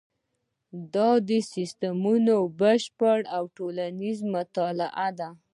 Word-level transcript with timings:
دا 0.93 1.09
د 1.29 1.29
سیسټمونو 1.53 2.35
بشپړه 2.59 3.27
او 3.35 3.43
ټولیزه 3.57 4.25
مطالعه 4.35 5.07
ده. 5.19 5.29